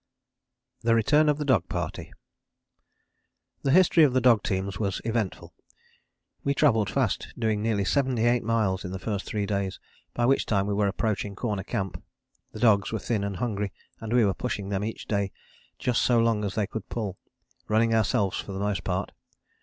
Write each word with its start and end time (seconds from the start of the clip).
THE 0.81 0.95
RETURN 0.95 1.29
OF 1.29 1.37
THE 1.37 1.45
DOG 1.45 1.69
PARTY 1.69 2.11
The 3.61 3.69
history 3.69 4.03
of 4.03 4.13
the 4.13 4.19
dog 4.19 4.41
teams 4.41 4.79
was 4.79 4.99
eventful. 5.05 5.53
We 6.43 6.55
travelled 6.55 6.89
fast, 6.89 7.31
doing 7.37 7.61
nearly 7.61 7.85
78 7.85 8.43
miles 8.43 8.83
in 8.83 8.93
the 8.93 8.97
first 8.97 9.27
three 9.27 9.45
days, 9.45 9.79
by 10.15 10.25
which 10.25 10.47
time 10.47 10.65
we 10.65 10.73
were 10.73 10.87
approaching 10.87 11.35
Corner 11.35 11.61
Camp. 11.63 12.01
The 12.51 12.59
dogs 12.59 12.91
were 12.91 12.97
thin 12.97 13.23
and 13.23 13.37
hungry 13.37 13.71
and 13.99 14.11
we 14.11 14.25
were 14.25 14.33
pushing 14.33 14.69
them 14.69 14.83
each 14.83 15.07
day 15.07 15.31
just 15.77 16.01
so 16.01 16.19
long 16.19 16.43
as 16.43 16.55
they 16.55 16.65
could 16.65 16.89
pull, 16.89 17.19
running 17.67 17.93
ourselves 17.93 18.39
for 18.39 18.53
the 18.53 18.59
most 18.59 18.83
part. 18.83 19.11